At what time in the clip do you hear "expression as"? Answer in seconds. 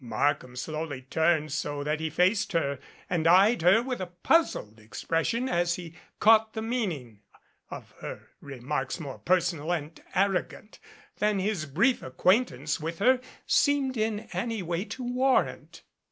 4.79-5.75